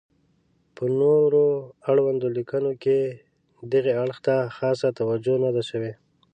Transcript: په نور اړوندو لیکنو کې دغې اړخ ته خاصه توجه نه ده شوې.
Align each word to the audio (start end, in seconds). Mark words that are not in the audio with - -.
په 0.75 0.83
نور 0.99 1.29
اړوندو 1.89 2.27
لیکنو 2.37 2.71
کې 2.83 2.99
دغې 3.73 3.93
اړخ 4.03 4.17
ته 4.25 4.35
خاصه 4.57 4.87
توجه 4.99 5.35
نه 5.43 5.49
ده 5.55 5.61
شوې. 5.69 5.93